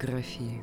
[0.00, 0.62] географии.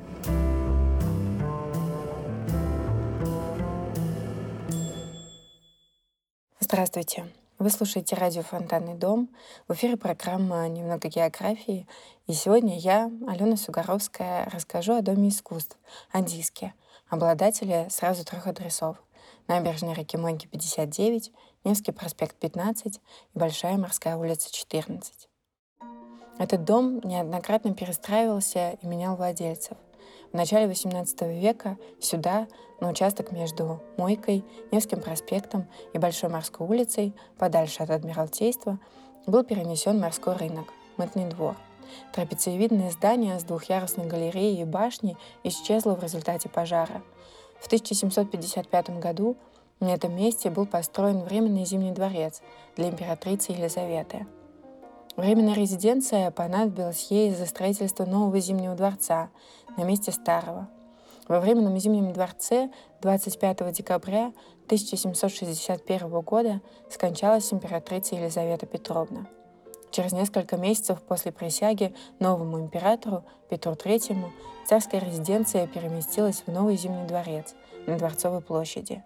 [6.60, 7.32] Здравствуйте.
[7.60, 9.30] Вы слушаете радио «Фонтанный дом».
[9.68, 11.88] В эфире программа «Немного географии».
[12.28, 15.78] И сегодня я, Алена Сугаровская, расскажу о Доме искусств,
[16.12, 16.74] о диске,
[17.10, 18.98] обладателе сразу трех адресов.
[19.48, 21.32] Набережная реки Монги, 59,
[21.64, 23.00] Невский проспект 15 и
[23.34, 25.28] Большая морская улица 14.
[26.40, 29.76] Этот дом неоднократно перестраивался и менял владельцев.
[30.32, 32.48] В начале XVIII века сюда,
[32.80, 38.80] на участок между Мойкой, Невским проспектом и Большой морской улицей, подальше от Адмиралтейства,
[39.26, 41.56] был перенесен морской рынок, мытный двор.
[42.14, 47.02] Трапециевидное здание с двухъярусной галереей и башней исчезло в результате пожара.
[47.60, 49.38] В 1755 году
[49.80, 52.42] на этом месте был построен временный зимний дворец
[52.76, 54.28] для императрицы Елизаветы–
[55.18, 59.32] Временная резиденция понадобилась ей за строительство нового Зимнего дворца
[59.76, 60.70] на месте старого.
[61.28, 62.70] Во временном Зимнем дворце
[63.02, 64.32] 25 декабря
[64.68, 69.26] 1761 года скончалась императрица Елизавета Петровна.
[69.90, 74.24] Через несколько месяцев после присяги новому императору Петру III
[74.68, 77.56] царская резиденция переместилась в новый Зимний дворец
[77.88, 79.04] на Дворцовой площади.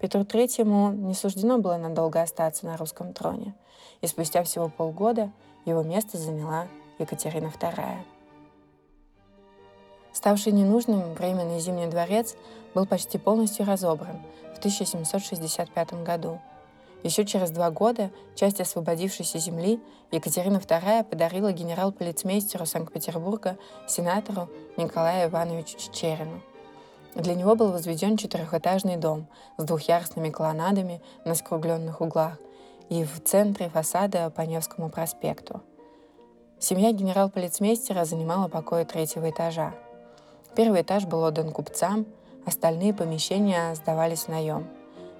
[0.00, 3.54] Петру III не суждено было надолго остаться на русском троне–
[4.00, 5.30] и спустя всего полгода
[5.64, 7.98] его место заняла Екатерина II.
[10.12, 12.34] Ставший ненужным временный Зимний дворец
[12.74, 14.20] был почти полностью разобран
[14.54, 16.40] в 1765 году.
[17.02, 23.56] Еще через два года часть освободившейся земли Екатерина II подарила генерал-полицмейстеру Санкт-Петербурга
[23.88, 26.42] сенатору Николаю Ивановичу Чечерину.
[27.14, 32.38] Для него был возведен четырехэтажный дом с двухъярусными колоннадами на скругленных углах
[32.88, 35.62] и в центре фасада по Невскому проспекту.
[36.58, 39.74] Семья генерал-полицмейстера занимала покои третьего этажа.
[40.54, 42.06] Первый этаж был отдан купцам,
[42.44, 44.68] остальные помещения сдавались в наем.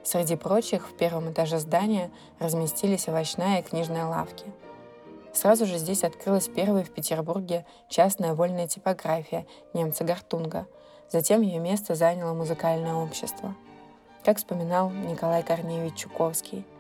[0.02, 4.46] Среди прочих в первом этаже здания разместились овощная и книжная лавки.
[5.32, 10.66] Сразу же здесь открылась первая в Петербурге частная вольная типография немца Гартунга.
[11.10, 13.54] Затем ее место заняло музыкальное общество.
[14.24, 16.66] Как вспоминал Николай Корнеевич Чуковский–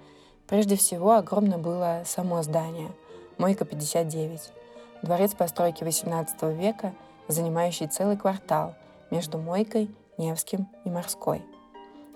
[0.50, 2.90] Прежде всего, огромно было само здание–
[3.38, 4.50] Мойка 59.
[5.00, 6.92] Дворец постройки XVIII века,
[7.28, 8.74] занимающий целый квартал
[9.12, 11.42] между Мойкой, Невским и Морской.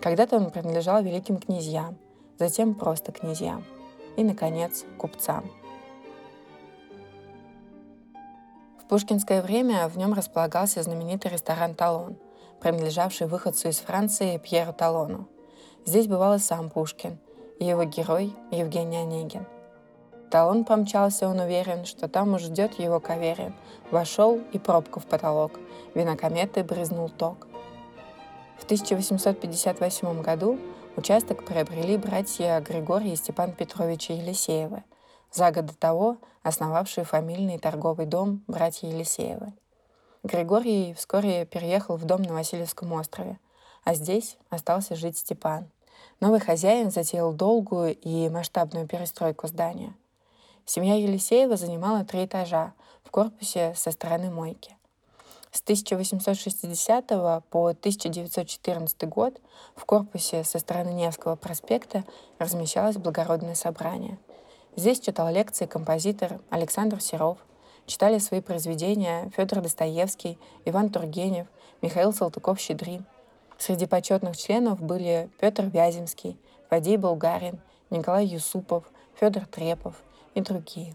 [0.00, 1.96] Когда-то он принадлежал великим князьям,
[2.36, 3.64] затем просто князьям
[4.16, 5.44] и, наконец, купцам.
[8.84, 12.18] В пушкинское время в нем располагался знаменитый ресторан «Талон»,
[12.60, 15.26] принадлежавший выходцу из Франции Пьеру Талону.
[15.86, 17.18] Здесь бывал и сам Пушкин,
[17.58, 19.46] его герой Евгений Онегин.
[20.30, 23.54] Талон помчался, он уверен, что там уж ждет его Каверин.
[23.90, 25.52] Вошел и пробку в потолок.
[25.94, 27.46] Винокометы брызнул ток.
[28.58, 30.58] В 1858 году
[30.96, 34.82] участок приобрели братья Григорий и Степан Петровича Елисеевы,
[35.34, 39.52] за год до того основавшие фамильный торговый дом братья Елисеевы.
[40.22, 43.38] Григорий вскоре переехал в дом на Васильевском острове,
[43.82, 45.68] а здесь остался жить Степан.
[46.20, 49.94] Новый хозяин затеял долгую и масштабную перестройку здания.
[50.66, 54.76] Семья Елисеева занимала три этажа в корпусе со стороны мойки.
[55.50, 57.06] С 1860
[57.50, 59.40] по 1914 год
[59.74, 62.04] в корпусе со стороны Невского проспекта
[62.38, 64.18] размещалось благородное собрание.
[64.76, 67.38] Здесь читал лекции композитор Александр Серов,
[67.86, 71.46] читали свои произведения Федор Достоевский, Иван Тургенев,
[71.82, 73.04] Михаил Салтыков-Щедрин–
[73.58, 76.38] Среди почетных членов были Петр Вяземский,
[76.70, 78.84] Вадей Булгарин, Николай Юсупов,
[79.18, 79.94] Федор Трепов
[80.34, 80.94] и другие.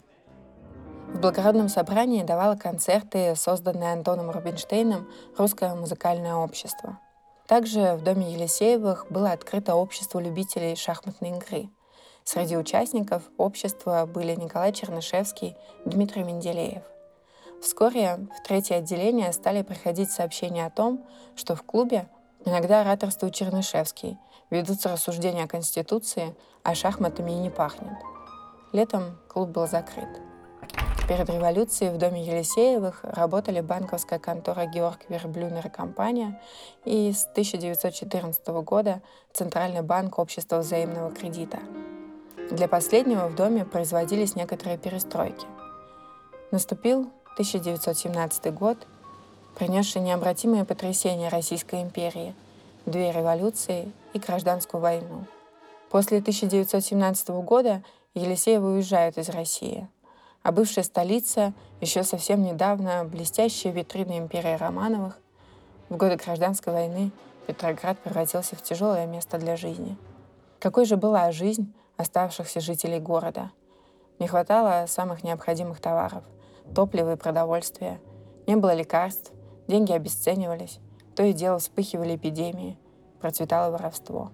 [1.13, 6.99] В благородном собрании давало концерты, созданное Антоном Рубинштейном «Русское музыкальное общество».
[7.47, 11.69] Также в доме Елисеевых было открыто общество любителей шахматной игры.
[12.31, 16.83] Среди участников общества были Николай Чернышевский, Дмитрий Менделеев.
[17.59, 21.03] Вскоре в третье отделение стали приходить сообщения о том,
[21.35, 22.07] что в клубе
[22.45, 24.17] Иногда ораторствует Чернышевский,
[24.51, 27.97] ведутся рассуждения о Конституции, а шахматами и не пахнет.
[28.73, 30.07] Летом клуб был закрыт.
[31.07, 36.39] Перед революцией в доме Елисеевых работали банковская контора Георг Верблюнер и компания
[36.85, 39.01] и с 1914 года
[39.33, 41.59] Центральный банк Общества взаимного кредита.
[42.51, 45.45] Для последнего в доме производились некоторые перестройки.
[46.51, 48.87] Наступил 1917 год–
[49.59, 52.33] принесший необратимые потрясения Российской империи,
[52.85, 55.25] две революции и гражданскую войну.
[55.89, 59.87] После 1917 года Елисеевы уезжают из России.
[60.41, 65.19] а бывшая столица, еще совсем недавно блестящая витрина империи Романовых,
[65.89, 67.11] в годы гражданской войны
[67.45, 69.97] Петроград превратился в тяжелое место для жизни.
[70.59, 73.51] Какой же была жизнь оставшихся жителей города?
[74.19, 76.23] Не хватало самых необходимых товаров–
[76.73, 77.99] топлива и продовольствия.
[78.47, 79.31] Не было лекарств,
[79.67, 80.79] деньги обесценивались,
[81.15, 82.77] то и дело вспыхивали эпидемии,
[83.19, 84.31] процветало воровство.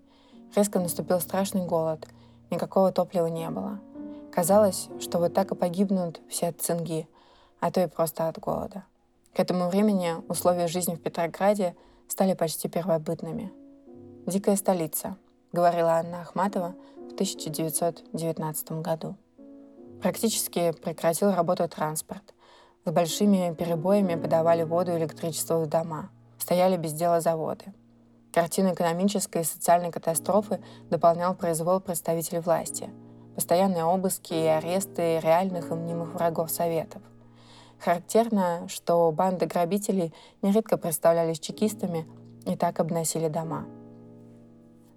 [0.56, 2.08] Резко наступил страшный голод,
[2.50, 3.80] никакого топлива не было.
[4.32, 7.08] Казалось, что вот так и погибнут все от цинги,
[7.60, 8.84] а то и просто от голода.
[9.34, 11.76] К этому времени условия жизни в Петрограде
[12.08, 13.52] стали почти первобытными.
[14.26, 15.18] «Дикая столица»,—
[15.52, 16.76] говорила Анна Ахматова
[17.10, 19.16] в 1919 году.
[20.02, 22.34] Практически прекратил работу транспорт.
[22.86, 26.10] С большими перебоями подавали воду и электричество в дома.
[26.38, 27.66] Стояли без дела заводы.
[28.38, 32.90] Картину экономической и социальной катастрофы дополнял произвол представителей власти.
[33.36, 37.02] Постоянные обыски и аресты реальных и мнимых врагов Советов—
[37.80, 42.08] Характерно, что банды грабителей нередко представлялись чекистами
[42.46, 43.66] и так обносили дома.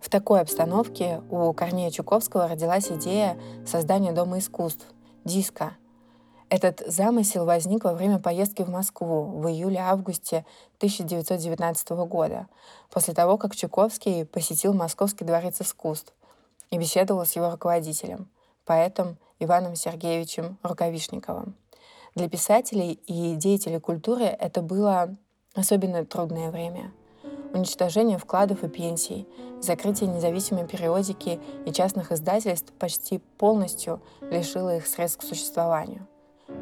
[0.01, 4.87] В такой обстановке у Корнея Чуковского родилась идея создания Дома искусств–
[5.25, 5.77] «Диска».
[6.51, 10.45] Этот замысел возник во время поездки в Москву в июле-августе
[10.79, 12.49] 1919 года,
[12.91, 16.13] после того, как Чуковский посетил Московский дворец искусств
[16.71, 18.29] и беседовал с его руководителем,
[18.65, 21.55] поэтом Иваном Сергеевичем Рукавишниковым.
[22.17, 25.15] Для писателей и деятелей культуры это было
[25.55, 26.91] особенно трудное время.
[27.53, 29.29] Уничтожение вкладов и пенсий,
[29.61, 36.09] закрытие независимой периодики и частных издательств почти полностью лишило их средств к существованию.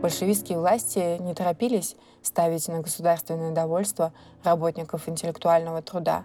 [0.01, 4.13] Большевистские власти не торопились ставить на государственное довольство
[4.45, 6.25] работников интеллектуального труда.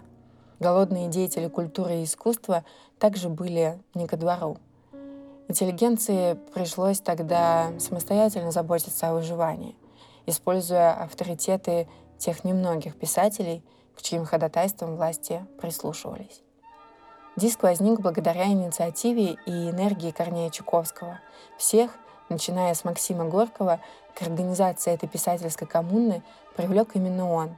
[0.60, 2.64] Голодные деятели культуры и искусства
[3.00, 4.58] также были не ко двору.
[5.48, 9.74] Интеллигенции пришлось тогда самостоятельно заботиться о выживании,
[10.26, 13.64] используя авторитеты тех немногих писателей,
[13.96, 16.42] к чьим ходатайствам власти прислушивались.
[17.36, 21.20] Диск возник благодаря инициативе и энергии Корнея Чуковского.
[21.58, 23.80] Всех, начиная с Максима Горького,
[24.14, 26.22] к организации этой писательской коммуны
[26.56, 27.56] привлек именно он,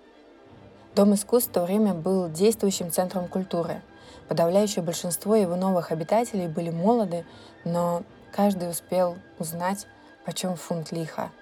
[0.95, 3.81] Дом искусств в то время был действующим центром культуры.
[4.27, 7.25] Подавляющее большинство его новых обитателей были молоды,
[7.63, 9.87] но каждый успел узнать,
[10.25, 11.31] почем фунт лиха–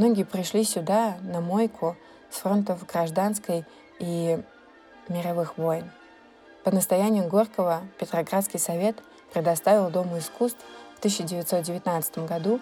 [0.00, 1.94] Многие пришли сюда, на мойку,
[2.30, 3.66] с фронтов гражданской
[3.98, 4.42] и
[5.08, 5.90] мировых войн.
[6.64, 8.96] По настоянию Горького Петроградский совет
[9.34, 10.64] предоставил Дому искусств
[10.96, 12.60] в 1919 году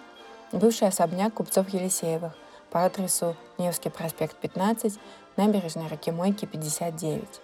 [0.51, 2.33] бывший особняк купцов Елисеевых
[2.71, 4.99] по адресу Невский проспект 15,
[5.37, 7.41] набережной реки Мойки 59.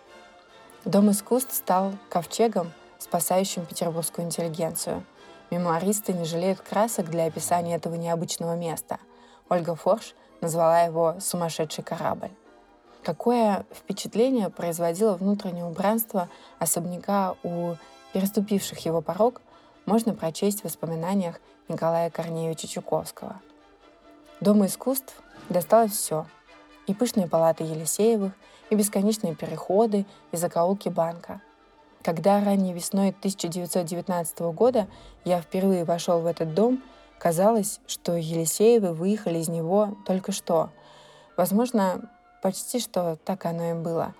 [0.84, 5.04] Дом искусств стал ковчегом, спасающим петербургскую интеллигенцию.
[5.50, 8.98] Мемуаристы не жалеют красок для описания этого необычного места–
[9.48, 12.30] Ольга Форш назвала его «сумасшедший корабль».
[13.02, 17.74] Какое впечатление производило внутреннее убранство особняка у
[18.14, 19.42] переступивших его порог,
[19.84, 23.40] можно прочесть в воспоминаниях Николая Корнеевича Чуковского.
[24.40, 25.14] Дому искусств
[25.50, 26.26] досталось все–
[26.86, 28.32] и пышные палаты Елисеевых,
[28.70, 31.40] и бесконечные переходы, и закоулки банка.
[32.02, 34.88] Когда ранней весной 1919 года
[35.24, 36.82] я впервые вошел в этот дом,
[37.18, 40.70] казалось, что Елисеевы выехали из него только что.
[41.36, 42.10] Возможно,
[42.42, 44.14] почти что так оно и было.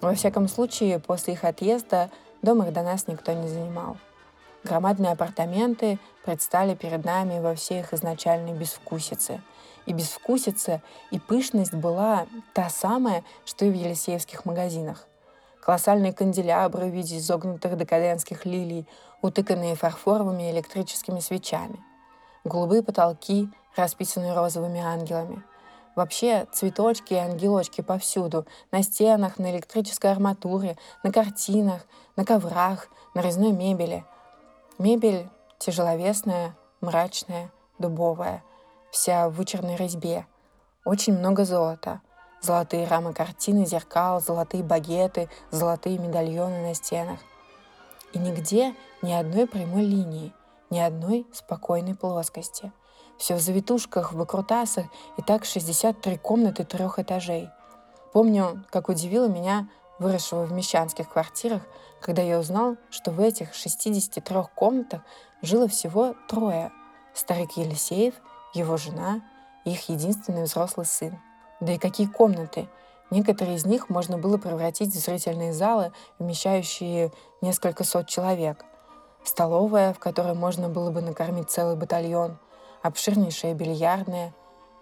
[0.00, 3.98] Во всяком случае, после их отъезда дом их до нас никто не занимал.
[4.64, 9.40] Громадные апартаменты предстали перед нами во всей их изначальной безвкусице.
[9.88, 15.06] И безвкусица, и пышность была та самая, что и в елисеевских магазинах.
[15.60, 18.86] Колоссальные канделябры в виде изогнутых декадентских лилий,
[19.22, 21.82] утыканные фарфоровыми электрическими свечами.
[22.44, 25.42] Голубые потолки, расписанные розовыми ангелами.
[25.96, 33.20] Вообще цветочки и ангелочки повсюду, на стенах, на электрической арматуре, на картинах, на коврах, на
[33.20, 34.04] резной мебели—
[34.78, 35.28] Мебель
[35.58, 38.44] тяжеловесная, мрачная, дубовая,
[38.90, 40.26] вся в вычерной резьбе.
[40.84, 42.00] Очень много золота.
[42.40, 47.18] Золотые рамы картины, зеркал, золотые багеты, золотые медальоны на стенах.
[48.12, 50.32] И нигде ни одной прямой линии,
[50.70, 52.72] ни одной спокойной плоскости.
[53.18, 57.50] Все в завитушках, в выкрутасах, и так 63 комнаты трех этажей.
[58.12, 59.68] Помню, как удивило меня
[59.98, 61.62] выросшего в мещанских квартирах,
[62.00, 65.02] когда я узнал, что в этих 63 комнатах
[65.42, 66.70] жило всего трое.
[67.12, 68.14] Старик Елисеев,
[68.54, 69.20] его жена
[69.64, 71.18] их единственный взрослый сын.
[71.60, 72.68] Да и какие комнаты!
[73.10, 78.64] Некоторые из них можно было превратить в зрительные залы, вмещающие несколько сот человек.
[79.24, 82.38] Столовая, в которой можно было бы накормить целый батальон,
[82.82, 84.34] обширнейшая бильярдная,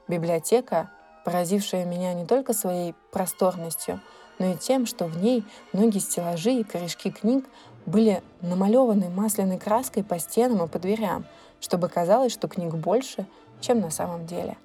[0.09, 0.91] библиотека,
[1.25, 4.01] поразившая меня не только своей просторностью—
[4.39, 7.45] но и тем, что в ней многие стеллажи и корешки книг
[7.85, 11.25] были намалеваны масляной краской по стенам и по дверям,
[11.61, 13.27] чтобы казалось, что книг больше,
[13.67, 14.57] чем на самом деле.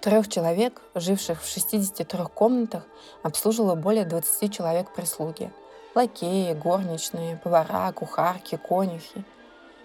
[0.00, 2.84] Трех человек, живших в 63 комнатах,
[3.22, 5.52] обслуживало более 20 человек прислуги.
[5.94, 9.24] Лакеи, горничные, повара, кухарки, конюхи.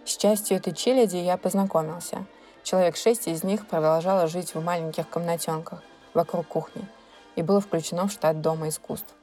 [0.05, 2.25] С частью этой челяди я познакомился.
[2.63, 5.83] Человек шесть из них продолжало жить в маленьких комнатенках
[6.13, 6.88] вокруг кухни–
[7.38, 9.13] и было включено в штат Дома искусств.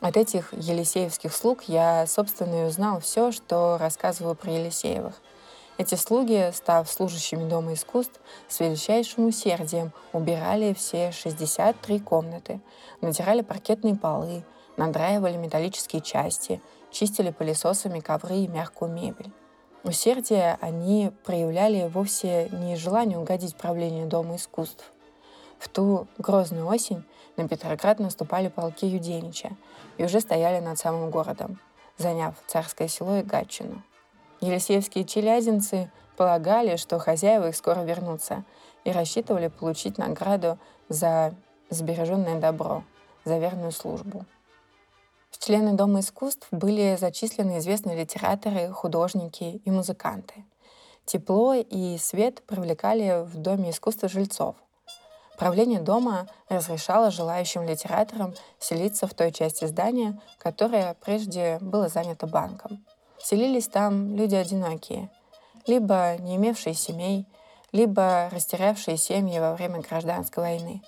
[0.00, 5.20] От этих елисеевских слуг я, собственно, и узнал все, что рассказываю про Елисеевых.
[5.78, 8.18] Эти слуги, став служащими Дома искусств,
[8.48, 12.60] с величайшим усердием убирали все 63 комнаты,
[13.02, 14.42] натирали паркетные полы,
[14.78, 19.30] надраивали металлические части, чистили пылесосами ковры и мягкую мебель.
[19.84, 24.90] Усердие они проявляли вовсе не желание угодить правлению Дома искусств.
[25.58, 27.04] В ту грозную осень
[27.36, 29.50] на Петроград наступали полки Юденича
[29.98, 31.60] и уже стояли над самым городом,
[31.98, 33.82] заняв царское село и Гатчину.
[34.46, 38.44] Елисеевские челядинцы полагали, что хозяева их скоро вернутся,
[38.84, 41.34] и рассчитывали получить награду за
[41.70, 42.84] сбереженное добро,
[43.24, 44.24] за верную службу.
[45.30, 50.44] В члены Дома искусств были зачислены известные литераторы, художники и музыканты.
[51.04, 54.56] Тепло и свет привлекали в Доме искусства жильцов,
[55.36, 62.84] Правление дома разрешало желающим литераторам селиться в той части здания, которая прежде была занята банком.
[63.28, 65.10] Селились там люди одинокие,
[65.66, 67.26] либо не имевшие семей,
[67.72, 70.80] либо растерявшие семьи во время гражданской войны.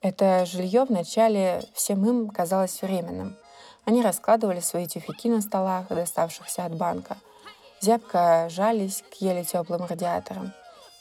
[0.00, 3.36] Это жилье вначале всем им казалось временным.
[3.84, 7.16] Они раскладывали свои тюфяки на столах, доставшихся от банка,
[7.80, 10.52] зябко жались к еле теплым радиаторам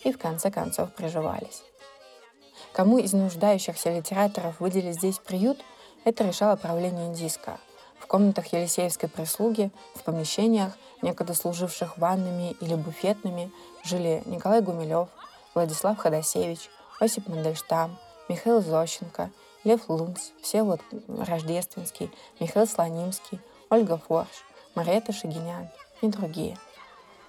[0.03, 1.61] и в конце концов приживались.
[2.73, 5.59] Кому из нуждающихся литераторов выделить здесь приют,
[6.05, 7.59] это решало правление диска.
[8.01, 13.51] В комнатах Елисеевской прислуги, в помещениях, некогда служивших ванными или буфетными,
[13.83, 15.07] жили Николай Гумилев,
[15.53, 19.29] Владислав Ходосевич, Осип Мандельштам, Михаил Зощенко,
[19.63, 23.39] Лев Лунц, Всеволод Рождественский, Михаил Слонимский,
[23.69, 25.69] Ольга Форш, Марета Шагинян
[26.01, 26.57] и другие.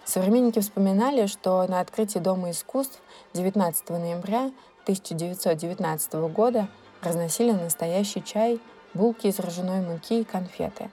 [0.05, 2.99] Современники вспоминали, что на открытии Дома искусств
[3.35, 4.51] 19 ноября
[4.85, 6.69] 1919 года
[7.03, 8.59] разносили настоящий чай,
[8.95, 10.91] булки из ржаной муки и конфеты.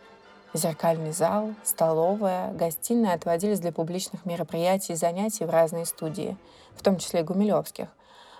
[0.53, 6.37] Зеркальный зал, столовая, гостиная отводились для публичных мероприятий и занятий в разные студии,
[6.75, 7.87] в том числе гумилевских,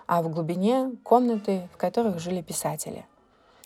[0.07, 3.05] а в глубине— комнаты, в которых жили писатели.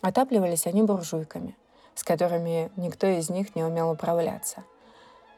[0.02, 1.56] Отапливались они буржуйками,
[1.96, 4.64] с которыми никто из них не умел управляться.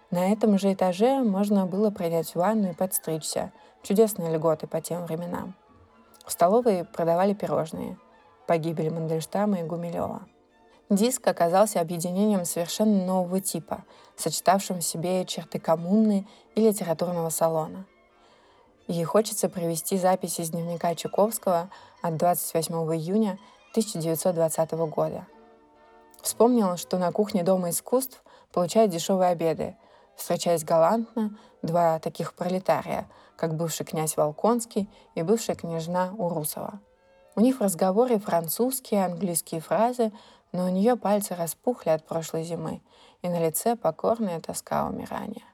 [0.10, 3.52] На этом же этаже можно было принять ванну и подстричься.
[3.84, 5.54] Чудесные льготы по тем временам.
[6.26, 7.98] В столовой продавали пирожные.
[8.48, 10.22] Погибель Мандельштама и Гумилева.
[10.89, 13.84] Диск оказался объединением совершенно нового типа,
[14.15, 17.86] сочетавшим в себе черты коммуны и литературного салона.
[18.88, 21.72] И хочется привести запись из дневника Чуковского
[22.04, 23.39] от 28 июня
[23.72, 25.25] 1920 года.
[26.22, 28.24] Вспомнила, что на кухне Дома искусств
[28.54, 29.75] получают дешевые обеды,
[30.15, 36.80] встречаясь галантно два таких пролетария, как бывший князь Волконский и бывшая княжна Урусова.
[37.36, 40.13] У них в разговоре французские, английские фразы,
[40.52, 42.82] но у нее пальцы распухли от прошлой зимы,
[43.22, 45.46] и на лице покорная тоска умирания.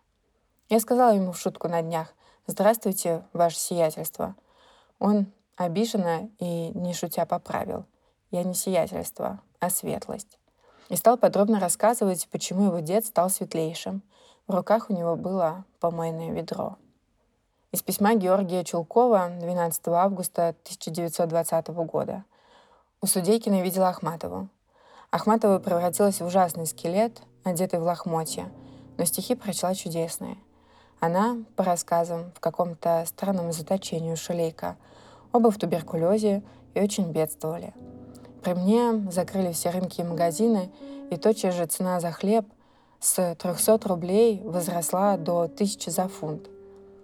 [0.70, 2.14] Я сказала ему в шутку на днях
[2.48, 4.36] «Здравствуйте, ваше сиятельство».
[5.00, 7.86] Он обиженно и не шутя поправил.
[8.30, 10.38] Я не сиятельство, а светлость.
[10.90, 14.02] И стал подробно рассказывать, почему его дед стал светлейшим.
[14.48, 16.78] В руках у него было помойное ведро.
[17.72, 22.26] Из письма Георгия Чулкова 12 августа 1920 года.
[23.02, 24.50] У Судейкина видела Ахматову.
[25.12, 28.50] Ахматова превратилась в ужасный скелет, одетый в лохмотья,
[28.98, 30.38] но стихи прочла чудесные.
[31.00, 34.76] Она, по рассказам, в каком-то странном заточении у Шелейка,
[35.32, 36.42] оба в туберкулезе
[36.74, 37.74] и очень бедствовали.
[38.44, 40.72] При мне закрыли все рынки и магазины,
[41.12, 42.46] и тотчас же цена за хлеб
[43.00, 46.50] с 300 рублей возросла до 1000 за фунт–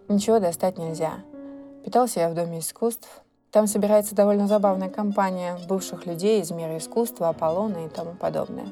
[0.09, 1.15] Ничего достать нельзя.
[1.83, 3.21] Питался я в Доме искусств.
[3.57, 8.67] Там собирается довольно забавная компания бывших людей из мира искусства, Аполлона и тому подобное.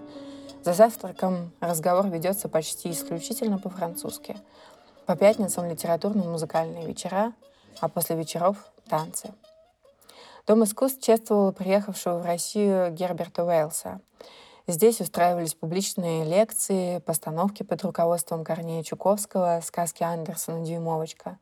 [0.64, 4.38] За завтраком разговор ведется почти исключительно по-французски.
[5.08, 7.34] По пятницам литературные музыкальные вечера,
[7.80, 9.34] а после вечеров— танцы.
[10.46, 14.02] Дом искусств чествовал приехавшего в Россию Герберта Уэллса—
[14.68, 21.38] Здесь устраивались публичные лекции, постановки под руководством Корнея Чуковского, сказки Андерсона «Дюймовочка».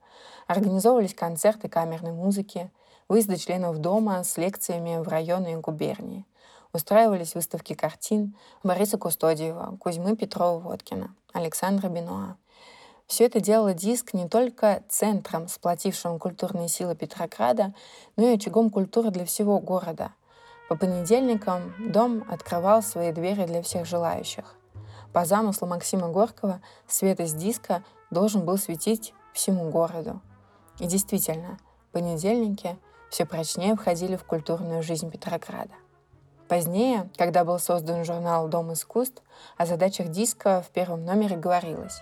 [0.45, 2.69] Организовывались концерты камерной музыки,
[3.13, 6.25] выезды членов дома с лекциями в районы и губернии.
[6.73, 12.37] Устраивались выставки картин Бориса Кустодиева, Кузьмы Петрова-Водкина, Александра Бенуа.
[13.05, 17.75] Все это делало диск не только центром, сплотившим культурные силы Петрограда,
[18.15, 20.13] но и очагом культуры для всего города—
[20.67, 24.55] по понедельникам дом открывал свои двери для всех желающих.
[25.11, 30.19] По замыслу Максима Горького свет из диска должен был светить всему городу.
[30.79, 31.59] И действительно,
[31.91, 32.75] понедельники
[33.13, 35.75] все прочнее входили в культурную жизнь Петрограда.
[36.47, 39.21] Позднее, когда был создан журнал «Дом искусств»,
[39.55, 42.01] о задачах диска в первом номере говорилось.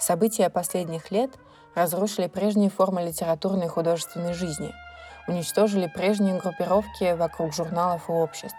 [0.00, 1.30] События последних лет
[1.74, 4.72] разрушили прежние формы литературной и художественной жизни–
[5.28, 8.56] уничтожили прежние группировки вокруг журналов и обществ.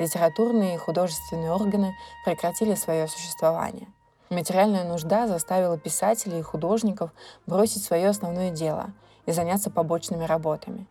[0.00, 3.86] Литературные и художественные органы прекратили свое существование.
[4.30, 7.10] Материальная нужда заставила писателей и художников
[7.46, 8.90] бросить свое основное дело
[9.26, 10.86] и заняться побочными работами.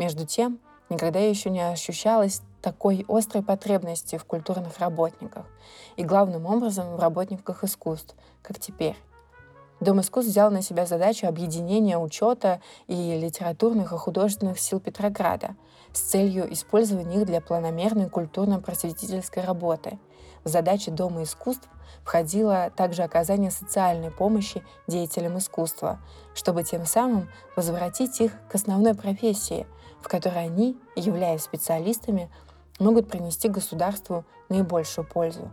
[0.00, 5.44] Между тем, никогда еще не ощущалось такой острой потребности в культурных работниках
[5.96, 8.96] и главным образом в работниках искусств, как теперь.
[9.78, 15.54] Дом искусств взял на себя задачу объединения учета и литературных и художественных сил Петрограда
[15.92, 19.98] с целью использования их для планомерной культурно-просветительской работы.
[20.44, 21.68] В задачи Дома искусств
[22.04, 26.00] входило также оказание социальной помощи деятелям искусства,
[26.34, 29.66] чтобы тем самым возвратить их к основной профессии,
[30.02, 32.30] в которой они, являясь специалистами,
[32.78, 35.50] могут принести государству наибольшую пользу.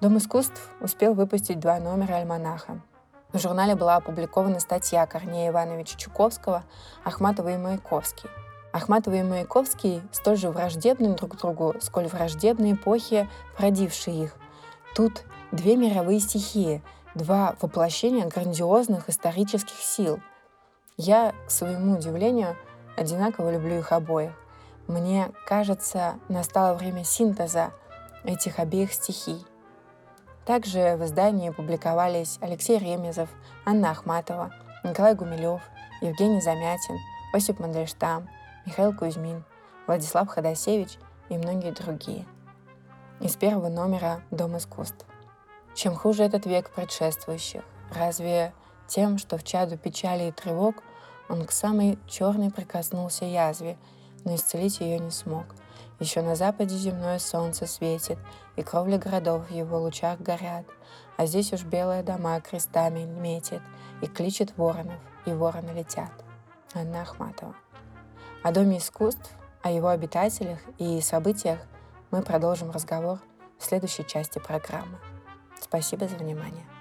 [0.00, 2.80] Дом искусств успел выпустить два номера альманаха
[3.34, 6.62] в журнале была опубликована статья Корнея Ивановича Чуковского
[7.02, 8.30] «Ахматова и Маяковский».
[8.72, 14.36] Ахматова и Маяковский столь же враждебны друг другу, сколь враждебны эпохи, породившие их.
[14.94, 16.80] Тут две мировые стихии,
[17.16, 20.20] два воплощения грандиозных исторических сил.
[20.96, 22.56] Я, к своему удивлению,
[22.96, 24.32] одинаково люблю их обоих.
[24.86, 27.72] Мне кажется, настало время синтеза
[28.24, 29.44] этих обеих стихий.
[30.44, 33.30] Также в издании публиковались Алексей Ремезов,
[33.64, 34.52] Анна Ахматова,
[34.82, 35.62] Николай Гумилев,
[36.02, 36.98] Евгений Замятин,
[37.32, 38.28] Осип Мандельштам,
[38.66, 39.44] Михаил Кузьмин,
[39.86, 40.98] Владислав Ходосевич
[41.30, 42.26] и многие другие.
[43.20, 45.06] Из первого номера «Дом искусств».
[45.74, 47.62] Чем хуже этот век предшествующих?
[47.90, 48.52] Разве
[48.86, 50.76] тем, что в чаду печали и тревог
[51.28, 53.76] он к самой черной прикоснулся язве,
[54.24, 55.46] но исцелить ее не смог—
[56.00, 58.18] еще на западе земное солнце светит,
[58.56, 60.66] и кровли городов в его лучах горят,
[61.16, 63.62] а здесь уж белые дома крестами метит,
[64.02, 66.10] и кличет воронов, и вороны летят.
[66.74, 67.54] Анна Ахматова.
[68.42, 69.30] О Доме искусств,
[69.62, 71.60] о его обитателях и событиях
[72.10, 73.20] мы продолжим разговор
[73.58, 74.98] в следующей части программы.
[75.60, 76.73] Спасибо за внимание.